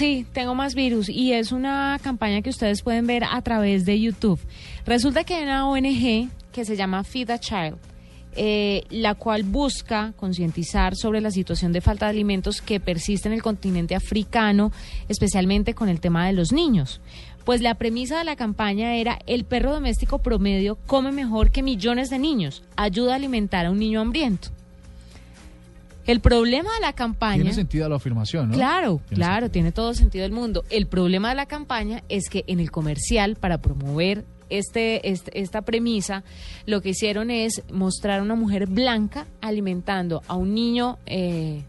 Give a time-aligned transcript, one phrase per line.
[0.00, 4.00] Sí, tengo más virus y es una campaña que ustedes pueden ver a través de
[4.00, 4.40] YouTube.
[4.86, 7.76] Resulta que hay una ONG que se llama Feed a Child,
[8.34, 13.34] eh, la cual busca concientizar sobre la situación de falta de alimentos que persiste en
[13.34, 14.72] el continente africano,
[15.10, 17.02] especialmente con el tema de los niños.
[17.44, 22.08] Pues la premisa de la campaña era el perro doméstico promedio come mejor que millones
[22.08, 24.48] de niños, ayuda a alimentar a un niño hambriento.
[26.06, 27.36] El problema de la campaña...
[27.36, 28.54] Tiene sentido la afirmación, ¿no?
[28.54, 29.52] Claro, Tiene claro, sentido.
[29.52, 30.64] tiene todo sentido del mundo.
[30.70, 35.62] El problema de la campaña es que en el comercial, para promover este, este- esta
[35.62, 36.24] premisa,
[36.66, 41.62] lo que hicieron es mostrar a una mujer blanca alimentando a un niño eh,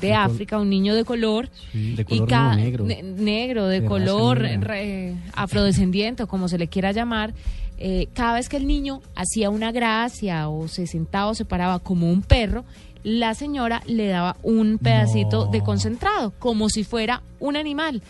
[0.00, 1.48] de África, un niño de color.
[1.72, 2.84] De y color no, negro.
[2.84, 7.34] ne- negro, de, color re- afrodescendiente o como se le quiera llamar,
[7.78, 11.78] eh, cada vez que el niño hacía una gracia o se sentaba o se paraba
[11.78, 12.64] como un perro,
[13.04, 15.50] la señora le daba un pedacito No.
[15.50, 18.00] de concentrado, como si fuera un animal.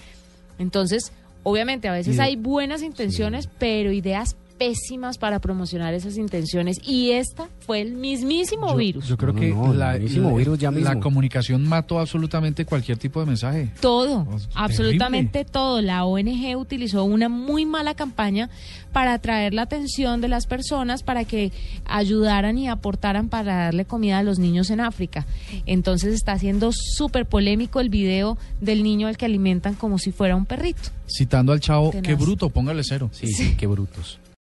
[0.58, 6.16] Entonces, obviamente, a veces Y de- hay buenas intenciones, pero ideas pésimas para promocionar esas
[6.16, 6.78] intenciones.
[6.86, 9.08] Y esta fue el mismísimo Yo- virus.
[9.08, 11.00] Yo creo No, que no, la, buenísimo la- virus ya la mismo.
[11.00, 13.70] comunicación mató absolutamente cualquier tipo de mensaje.
[13.80, 14.48] Todo, Oh, terrible.
[14.54, 15.80] absolutamente todo.
[15.82, 18.50] La ONG utilizó una muy mala campaña
[18.92, 21.50] para atraer la atención de las personas para que
[21.86, 25.26] ayudaran y aportaran para darle comida a los niños en África.
[25.66, 30.36] Entonces está siendo súper polémico el video del niño al que alimentan como si fuera
[30.36, 30.90] un perrito.
[31.06, 32.06] Citando al chavo, Tenaz.
[32.06, 33.08] qué bruto, póngale cero.
[33.12, 34.18] Sí, sí, qué brutos.